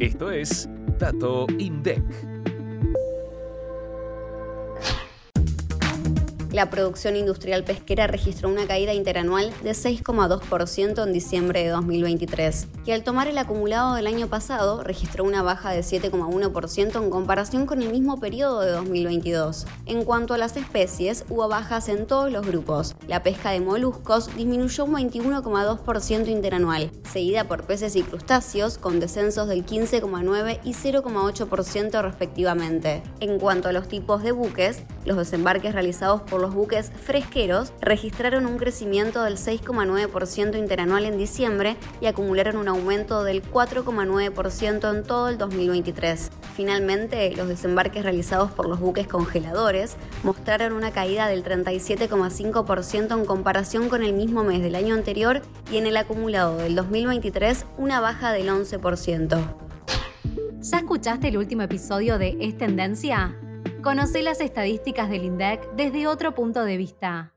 Esto 0.00 0.30
es 0.30 0.68
Dato 1.00 1.48
INDEC. 1.58 2.04
La 6.58 6.70
producción 6.70 7.14
industrial 7.14 7.62
pesquera 7.62 8.08
registró 8.08 8.48
una 8.48 8.66
caída 8.66 8.92
interanual 8.92 9.52
de 9.62 9.70
6,2% 9.70 11.04
en 11.04 11.12
diciembre 11.12 11.62
de 11.62 11.68
2023, 11.68 12.66
y 12.84 12.90
al 12.90 13.04
tomar 13.04 13.28
el 13.28 13.38
acumulado 13.38 13.94
del 13.94 14.08
año 14.08 14.26
pasado 14.26 14.82
registró 14.82 15.22
una 15.22 15.42
baja 15.42 15.70
de 15.70 15.82
7,1% 15.82 17.00
en 17.00 17.10
comparación 17.10 17.64
con 17.64 17.80
el 17.80 17.92
mismo 17.92 18.18
periodo 18.18 18.62
de 18.62 18.72
2022. 18.72 19.68
En 19.86 20.04
cuanto 20.04 20.34
a 20.34 20.38
las 20.38 20.56
especies, 20.56 21.24
hubo 21.28 21.46
bajas 21.46 21.88
en 21.88 22.08
todos 22.08 22.32
los 22.32 22.44
grupos. 22.44 22.96
La 23.06 23.22
pesca 23.22 23.52
de 23.52 23.60
moluscos 23.60 24.34
disminuyó 24.36 24.84
un 24.84 24.94
21,2% 24.94 26.26
interanual, 26.26 26.90
seguida 27.08 27.44
por 27.44 27.66
peces 27.68 27.94
y 27.94 28.02
crustáceos 28.02 28.78
con 28.78 28.98
descensos 28.98 29.46
del 29.46 29.64
15,9 29.64 30.58
y 30.64 30.72
0,8% 30.72 32.02
respectivamente. 32.02 33.04
En 33.20 33.38
cuanto 33.38 33.68
a 33.68 33.72
los 33.72 33.86
tipos 33.86 34.24
de 34.24 34.32
buques, 34.32 34.82
los 35.08 35.16
desembarques 35.16 35.72
realizados 35.72 36.20
por 36.20 36.40
los 36.40 36.54
buques 36.54 36.92
fresqueros 37.02 37.72
registraron 37.80 38.44
un 38.44 38.58
crecimiento 38.58 39.22
del 39.24 39.38
6,9% 39.38 40.58
interanual 40.58 41.06
en 41.06 41.16
diciembre 41.16 41.76
y 42.02 42.06
acumularon 42.06 42.58
un 42.58 42.68
aumento 42.68 43.24
del 43.24 43.42
4,9% 43.42 44.94
en 44.94 45.02
todo 45.02 45.28
el 45.28 45.38
2023. 45.38 46.30
Finalmente, 46.54 47.34
los 47.34 47.48
desembarques 47.48 48.02
realizados 48.02 48.52
por 48.52 48.68
los 48.68 48.80
buques 48.80 49.08
congeladores 49.08 49.96
mostraron 50.22 50.74
una 50.74 50.90
caída 50.90 51.26
del 51.26 51.42
37,5% 51.42 53.18
en 53.18 53.24
comparación 53.24 53.88
con 53.88 54.02
el 54.02 54.12
mismo 54.12 54.44
mes 54.44 54.60
del 54.60 54.74
año 54.74 54.94
anterior 54.94 55.40
y 55.72 55.78
en 55.78 55.86
el 55.86 55.96
acumulado 55.96 56.58
del 56.58 56.74
2023 56.74 57.64
una 57.78 58.00
baja 58.00 58.32
del 58.32 58.48
11%. 58.50 59.40
¿Ya 60.60 60.78
escuchaste 60.78 61.28
el 61.28 61.38
último 61.38 61.62
episodio 61.62 62.18
de 62.18 62.36
Es 62.40 62.58
Tendencia? 62.58 63.34
Conoce 63.82 64.22
las 64.22 64.40
estadísticas 64.40 65.08
del 65.08 65.22
INDEC 65.22 65.70
desde 65.76 66.08
otro 66.08 66.34
punto 66.34 66.64
de 66.64 66.76
vista. 66.76 67.32